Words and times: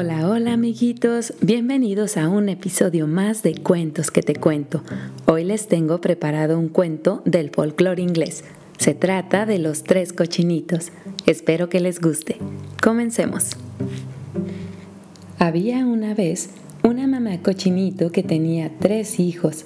Hola, 0.00 0.28
hola 0.28 0.52
amiguitos, 0.52 1.34
bienvenidos 1.40 2.16
a 2.18 2.28
un 2.28 2.48
episodio 2.48 3.08
más 3.08 3.42
de 3.42 3.56
Cuentos 3.56 4.12
que 4.12 4.22
te 4.22 4.36
cuento. 4.36 4.84
Hoy 5.26 5.42
les 5.42 5.66
tengo 5.66 6.00
preparado 6.00 6.56
un 6.56 6.68
cuento 6.68 7.20
del 7.24 7.50
folclore 7.50 8.00
inglés. 8.00 8.44
Se 8.78 8.94
trata 8.94 9.44
de 9.44 9.58
los 9.58 9.82
tres 9.82 10.12
cochinitos. 10.12 10.92
Espero 11.26 11.68
que 11.68 11.80
les 11.80 12.00
guste. 12.00 12.36
Comencemos. 12.80 13.56
Había 15.40 15.84
una 15.84 16.14
vez 16.14 16.50
una 16.84 17.08
mamá 17.08 17.42
cochinito 17.42 18.12
que 18.12 18.22
tenía 18.22 18.70
tres 18.78 19.18
hijos. 19.18 19.64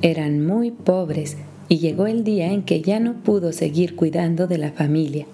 Eran 0.00 0.46
muy 0.46 0.70
pobres 0.70 1.36
y 1.68 1.80
llegó 1.80 2.06
el 2.06 2.24
día 2.24 2.50
en 2.50 2.62
que 2.62 2.80
ya 2.80 2.98
no 2.98 3.12
pudo 3.12 3.52
seguir 3.52 3.94
cuidando 3.94 4.46
de 4.46 4.56
la 4.56 4.72
familia. 4.72 5.26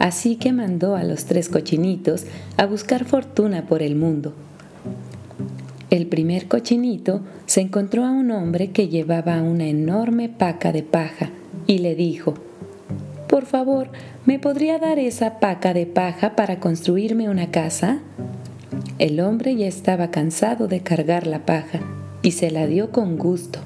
Así 0.00 0.36
que 0.36 0.54
mandó 0.54 0.96
a 0.96 1.04
los 1.04 1.26
tres 1.26 1.50
cochinitos 1.50 2.24
a 2.56 2.64
buscar 2.64 3.04
fortuna 3.04 3.66
por 3.66 3.82
el 3.82 3.96
mundo. 3.96 4.32
El 5.90 6.06
primer 6.06 6.48
cochinito 6.48 7.20
se 7.44 7.60
encontró 7.60 8.06
a 8.06 8.10
un 8.10 8.30
hombre 8.30 8.70
que 8.70 8.88
llevaba 8.88 9.42
una 9.42 9.66
enorme 9.66 10.30
paca 10.30 10.72
de 10.72 10.82
paja 10.82 11.28
y 11.66 11.78
le 11.78 11.94
dijo, 11.94 12.32
Por 13.28 13.44
favor, 13.44 13.90
¿me 14.24 14.38
podría 14.38 14.78
dar 14.78 14.98
esa 14.98 15.38
paca 15.38 15.74
de 15.74 15.84
paja 15.84 16.34
para 16.34 16.60
construirme 16.60 17.28
una 17.28 17.50
casa? 17.50 17.98
El 18.98 19.20
hombre 19.20 19.54
ya 19.54 19.66
estaba 19.66 20.10
cansado 20.10 20.66
de 20.66 20.80
cargar 20.80 21.26
la 21.26 21.44
paja 21.44 21.80
y 22.22 22.30
se 22.30 22.50
la 22.50 22.66
dio 22.66 22.90
con 22.90 23.18
gusto. 23.18 23.58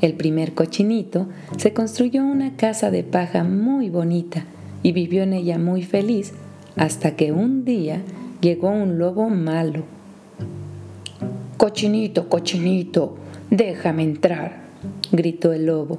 El 0.00 0.14
primer 0.14 0.54
cochinito 0.54 1.26
se 1.56 1.72
construyó 1.72 2.24
una 2.24 2.56
casa 2.56 2.92
de 2.92 3.02
paja 3.02 3.42
muy 3.42 3.90
bonita 3.90 4.44
y 4.86 4.92
vivió 4.92 5.24
en 5.24 5.32
ella 5.32 5.58
muy 5.58 5.82
feliz 5.82 6.32
hasta 6.76 7.16
que 7.16 7.32
un 7.32 7.64
día 7.64 8.02
llegó 8.40 8.68
un 8.70 9.00
lobo 9.00 9.28
malo. 9.28 9.82
Cochinito, 11.56 12.28
cochinito, 12.28 13.16
déjame 13.50 14.04
entrar, 14.04 14.60
gritó 15.10 15.52
el 15.52 15.66
lobo. 15.66 15.98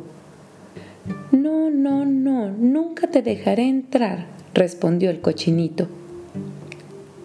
No, 1.33 1.69
no, 1.69 2.05
no, 2.05 2.49
nunca 2.49 3.11
te 3.11 3.21
dejaré 3.21 3.67
entrar, 3.67 4.27
respondió 4.53 5.09
el 5.09 5.19
cochinito. 5.19 5.89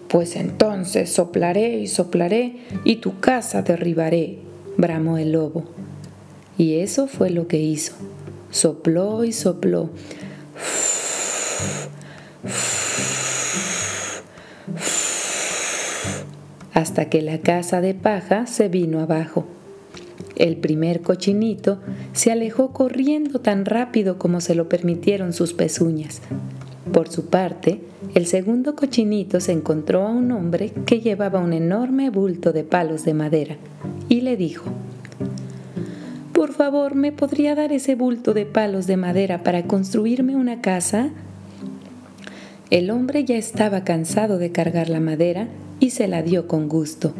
Pues 0.09 0.35
entonces 0.35 1.13
soplaré 1.13 1.79
y 1.79 1.87
soplaré 1.87 2.57
y 2.83 2.97
tu 2.97 3.21
casa 3.21 3.61
derribaré, 3.61 4.39
bramó 4.75 5.17
el 5.17 5.31
lobo. 5.31 5.63
Y 6.57 6.79
eso 6.79 7.07
fue 7.07 7.29
lo 7.29 7.47
que 7.47 7.61
hizo. 7.61 7.93
Sopló 8.51 9.23
y 9.23 9.31
sopló. 9.31 9.91
Hasta 16.73 17.05
que 17.05 17.21
la 17.21 17.37
casa 17.39 17.81
de 17.81 17.93
paja 17.93 18.45
se 18.47 18.67
vino 18.67 18.99
abajo. 18.99 19.45
El 20.35 20.57
primer 20.57 21.01
cochinito 21.01 21.79
se 22.13 22.31
alejó 22.31 22.73
corriendo 22.73 23.39
tan 23.39 23.65
rápido 23.65 24.17
como 24.17 24.41
se 24.41 24.55
lo 24.55 24.67
permitieron 24.67 25.33
sus 25.33 25.53
pezuñas. 25.53 26.21
Por 26.91 27.09
su 27.09 27.27
parte, 27.27 27.81
el 28.15 28.25
segundo 28.25 28.75
cochinito 28.75 29.39
se 29.39 29.51
encontró 29.51 30.05
a 30.07 30.11
un 30.11 30.31
hombre 30.31 30.71
que 30.85 30.99
llevaba 30.99 31.39
un 31.39 31.53
enorme 31.53 32.09
bulto 32.09 32.51
de 32.51 32.63
palos 32.63 33.05
de 33.05 33.13
madera 33.13 33.55
y 34.09 34.21
le 34.21 34.35
dijo, 34.35 34.65
por 36.33 36.51
favor, 36.51 36.95
¿me 36.95 37.11
podría 37.11 37.55
dar 37.55 37.71
ese 37.71 37.95
bulto 37.95 38.33
de 38.33 38.45
palos 38.45 38.87
de 38.87 38.97
madera 38.97 39.43
para 39.43 39.63
construirme 39.63 40.35
una 40.35 40.61
casa? 40.61 41.11
El 42.69 42.89
hombre 42.89 43.25
ya 43.25 43.35
estaba 43.35 43.83
cansado 43.83 44.37
de 44.37 44.51
cargar 44.51 44.89
la 44.89 44.99
madera 44.99 45.47
y 45.79 45.91
se 45.91 46.07
la 46.07 46.23
dio 46.23 46.47
con 46.47 46.69
gusto. 46.69 47.13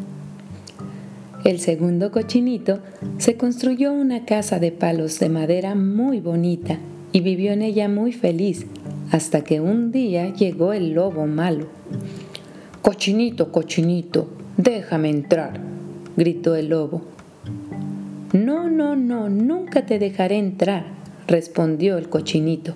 El 1.44 1.60
segundo 1.60 2.12
cochinito 2.12 2.80
se 3.18 3.36
construyó 3.36 3.92
una 3.92 4.26
casa 4.26 4.60
de 4.60 4.72
palos 4.72 5.20
de 5.20 5.28
madera 5.28 5.76
muy 5.76 6.22
bonita 6.22 6.80
y 7.12 7.20
vivió 7.20 7.52
en 7.52 7.62
ella 7.62 7.90
muy 7.90 8.14
feliz 8.14 8.66
hasta 9.12 9.44
que 9.44 9.60
un 9.60 9.92
día 9.92 10.34
llegó 10.34 10.72
el 10.72 10.94
lobo 10.94 11.28
malo. 11.28 11.68
Cochinito, 12.82 13.52
cochinito, 13.52 14.30
déjame 14.58 15.10
entrar, 15.10 15.60
gritó 16.16 16.56
el 16.56 16.70
lobo. 16.70 17.02
No, 18.32 18.70
no, 18.70 18.96
no, 18.96 19.30
nunca 19.30 19.86
te 19.86 20.00
dejaré 20.00 20.38
entrar, 20.38 20.86
respondió 21.28 21.98
el 21.98 22.10
cochinito. 22.10 22.76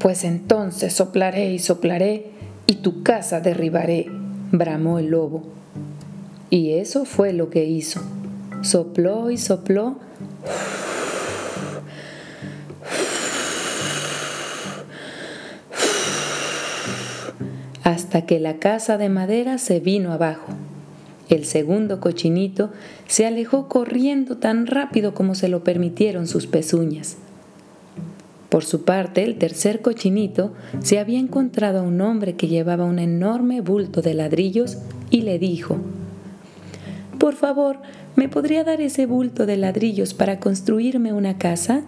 Pues 0.00 0.24
entonces 0.24 0.94
soplaré 0.94 1.52
y 1.52 1.58
soplaré 1.58 2.30
y 2.66 2.76
tu 2.76 3.02
casa 3.02 3.40
derribaré, 3.40 4.06
bramó 4.50 4.98
el 4.98 5.10
lobo. 5.10 5.42
Y 6.48 6.72
eso 6.72 7.04
fue 7.04 7.32
lo 7.32 7.50
que 7.50 7.66
hizo. 7.66 8.00
Sopló 8.62 9.30
y 9.30 9.38
sopló. 9.38 9.98
hasta 18.10 18.26
que 18.26 18.40
la 18.40 18.58
casa 18.58 18.98
de 18.98 19.08
madera 19.08 19.58
se 19.58 19.78
vino 19.78 20.12
abajo. 20.12 20.52
El 21.28 21.44
segundo 21.44 22.00
cochinito 22.00 22.70
se 23.06 23.26
alejó 23.26 23.68
corriendo 23.68 24.38
tan 24.38 24.66
rápido 24.66 25.14
como 25.14 25.34
se 25.34 25.48
lo 25.48 25.62
permitieron 25.62 26.26
sus 26.26 26.46
pezuñas. 26.46 27.16
Por 28.50 28.64
su 28.64 28.82
parte, 28.82 29.22
el 29.22 29.38
tercer 29.38 29.80
cochinito 29.80 30.52
se 30.82 30.98
había 30.98 31.20
encontrado 31.20 31.78
a 31.78 31.82
un 31.82 32.00
hombre 32.00 32.34
que 32.34 32.48
llevaba 32.48 32.84
un 32.84 32.98
enorme 32.98 33.60
bulto 33.60 34.02
de 34.02 34.12
ladrillos 34.12 34.76
y 35.08 35.22
le 35.22 35.38
dijo, 35.38 35.78
Por 37.18 37.36
favor, 37.36 37.78
¿me 38.16 38.28
podría 38.28 38.64
dar 38.64 38.80
ese 38.80 39.06
bulto 39.06 39.46
de 39.46 39.56
ladrillos 39.56 40.14
para 40.14 40.40
construirme 40.40 41.12
una 41.12 41.38
casa? 41.38 41.82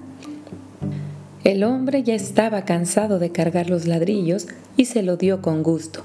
El 1.42 1.64
hombre 1.64 2.04
ya 2.04 2.14
estaba 2.14 2.64
cansado 2.64 3.18
de 3.18 3.32
cargar 3.32 3.68
los 3.68 3.88
ladrillos 3.88 4.46
y 4.76 4.84
se 4.84 5.02
lo 5.02 5.16
dio 5.16 5.42
con 5.42 5.64
gusto. 5.64 6.04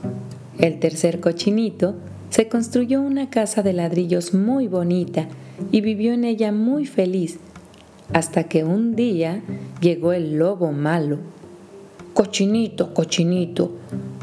El 0.57 0.79
tercer 0.79 1.19
cochinito 1.19 1.93
se 2.31 2.47
construyó 2.47 3.01
una 3.01 3.29
casa 3.29 3.61
de 3.61 3.73
ladrillos 3.73 4.33
muy 4.33 4.67
bonita 4.67 5.27
y 5.71 5.81
vivió 5.81 6.13
en 6.13 6.23
ella 6.23 6.51
muy 6.51 6.87
feliz, 6.87 7.37
hasta 8.13 8.45
que 8.45 8.63
un 8.63 8.95
día 8.95 9.41
llegó 9.81 10.13
el 10.13 10.37
lobo 10.37 10.71
malo. 10.71 11.17
Cochinito, 12.13 12.93
cochinito, 12.93 13.71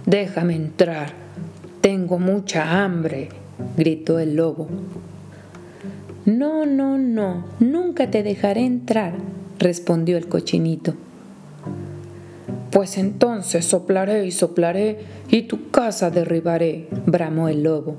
déjame 0.06 0.56
entrar. 0.56 1.12
Tengo 1.80 2.18
mucha 2.18 2.82
hambre, 2.82 3.28
gritó 3.76 4.18
el 4.18 4.36
lobo. 4.36 4.68
No, 6.24 6.64
no, 6.64 6.96
no, 6.96 7.44
nunca 7.60 8.10
te 8.10 8.22
dejaré 8.22 8.64
entrar, 8.64 9.14
respondió 9.58 10.16
el 10.16 10.26
cochinito. 10.26 10.94
Pues 12.70 12.98
entonces 12.98 13.66
soplaré 13.66 14.26
y 14.26 14.32
soplaré 14.32 14.98
y 15.30 15.42
tu 15.42 15.70
casa 15.70 16.10
derribaré, 16.10 16.88
bramó 17.06 17.48
el 17.48 17.62
lobo. 17.62 17.96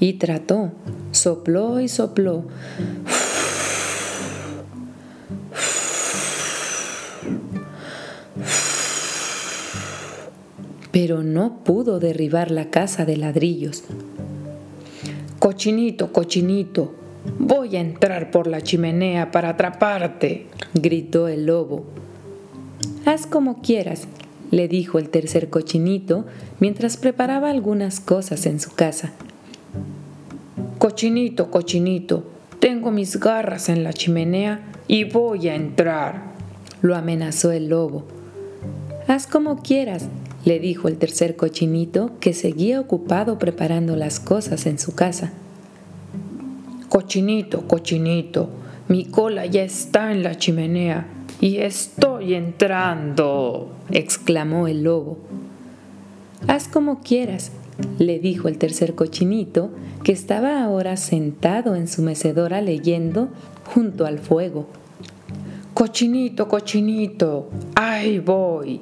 Y 0.00 0.14
trató, 0.14 0.72
sopló 1.12 1.78
y 1.80 1.88
sopló. 1.88 2.44
Pero 10.96 11.22
no 11.22 11.62
pudo 11.62 12.00
derribar 12.00 12.50
la 12.50 12.70
casa 12.70 13.04
de 13.04 13.18
ladrillos. 13.18 13.84
Cochinito, 15.38 16.10
cochinito, 16.10 16.94
voy 17.38 17.76
a 17.76 17.82
entrar 17.82 18.30
por 18.30 18.46
la 18.46 18.62
chimenea 18.62 19.30
para 19.30 19.50
atraparte, 19.50 20.46
gritó 20.72 21.28
el 21.28 21.44
lobo. 21.44 21.84
Haz 23.04 23.26
como 23.26 23.60
quieras, 23.60 24.08
le 24.50 24.68
dijo 24.68 24.98
el 24.98 25.10
tercer 25.10 25.50
cochinito 25.50 26.24
mientras 26.60 26.96
preparaba 26.96 27.50
algunas 27.50 28.00
cosas 28.00 28.46
en 28.46 28.58
su 28.58 28.72
casa. 28.72 29.12
Cochinito, 30.78 31.50
cochinito, 31.50 32.24
tengo 32.58 32.90
mis 32.90 33.20
garras 33.20 33.68
en 33.68 33.84
la 33.84 33.92
chimenea 33.92 34.62
y 34.88 35.04
voy 35.04 35.48
a 35.48 35.56
entrar, 35.56 36.22
lo 36.80 36.96
amenazó 36.96 37.52
el 37.52 37.68
lobo. 37.68 38.06
Haz 39.08 39.26
como 39.26 39.62
quieras, 39.62 40.08
le 40.46 40.60
dijo 40.60 40.86
el 40.86 40.96
tercer 40.96 41.34
cochinito 41.34 42.12
que 42.20 42.32
seguía 42.32 42.80
ocupado 42.80 43.36
preparando 43.36 43.96
las 43.96 44.20
cosas 44.20 44.64
en 44.66 44.78
su 44.78 44.94
casa. 44.94 45.32
Cochinito, 46.88 47.66
cochinito, 47.66 48.48
mi 48.86 49.06
cola 49.06 49.44
ya 49.46 49.64
está 49.64 50.12
en 50.12 50.22
la 50.22 50.36
chimenea 50.36 51.08
y 51.40 51.56
estoy 51.56 52.34
entrando, 52.34 53.72
exclamó 53.90 54.68
el 54.68 54.84
lobo. 54.84 55.18
Haz 56.46 56.68
como 56.68 57.00
quieras, 57.00 57.50
le 57.98 58.20
dijo 58.20 58.46
el 58.46 58.58
tercer 58.58 58.94
cochinito, 58.94 59.70
que 60.04 60.12
estaba 60.12 60.62
ahora 60.62 60.96
sentado 60.96 61.74
en 61.74 61.88
su 61.88 62.02
mecedora 62.02 62.60
leyendo 62.60 63.30
junto 63.74 64.06
al 64.06 64.20
fuego. 64.20 64.68
Cochinito, 65.74 66.46
cochinito, 66.46 67.50
ahí 67.74 68.20
voy. 68.20 68.80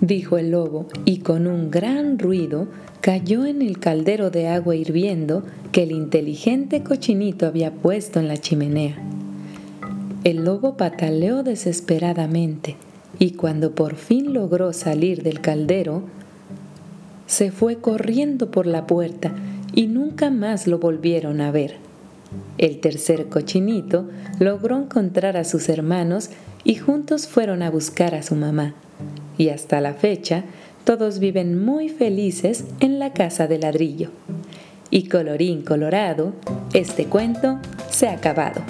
Dijo 0.00 0.38
el 0.38 0.50
lobo, 0.50 0.86
y 1.04 1.18
con 1.18 1.46
un 1.46 1.70
gran 1.70 2.18
ruido 2.18 2.68
cayó 3.00 3.46
en 3.46 3.62
el 3.62 3.78
caldero 3.78 4.30
de 4.30 4.48
agua 4.48 4.76
hirviendo 4.76 5.42
que 5.72 5.82
el 5.82 5.92
inteligente 5.92 6.82
cochinito 6.82 7.46
había 7.46 7.72
puesto 7.72 8.20
en 8.20 8.28
la 8.28 8.36
chimenea. 8.36 8.96
El 10.24 10.44
lobo 10.44 10.76
pataleó 10.76 11.42
desesperadamente 11.42 12.76
y 13.18 13.32
cuando 13.32 13.74
por 13.74 13.96
fin 13.96 14.32
logró 14.32 14.72
salir 14.72 15.22
del 15.22 15.40
caldero, 15.40 16.02
se 17.26 17.50
fue 17.50 17.76
corriendo 17.76 18.50
por 18.50 18.66
la 18.66 18.86
puerta 18.86 19.32
y 19.74 19.86
nunca 19.86 20.30
más 20.30 20.66
lo 20.66 20.78
volvieron 20.78 21.40
a 21.40 21.50
ver. 21.50 21.76
El 22.58 22.80
tercer 22.80 23.26
cochinito 23.28 24.08
logró 24.38 24.78
encontrar 24.78 25.36
a 25.36 25.44
sus 25.44 25.68
hermanos 25.68 26.30
y 26.64 26.76
juntos 26.76 27.26
fueron 27.26 27.62
a 27.62 27.70
buscar 27.70 28.14
a 28.14 28.22
su 28.22 28.36
mamá. 28.36 28.74
Y 29.42 29.48
hasta 29.48 29.80
la 29.80 29.94
fecha, 29.94 30.44
todos 30.84 31.18
viven 31.18 31.64
muy 31.64 31.88
felices 31.88 32.64
en 32.78 33.00
la 33.00 33.12
casa 33.12 33.48
de 33.48 33.58
ladrillo. 33.58 34.10
Y 34.88 35.08
colorín 35.08 35.62
colorado, 35.62 36.34
este 36.74 37.06
cuento 37.06 37.58
se 37.90 38.06
ha 38.06 38.12
acabado. 38.12 38.62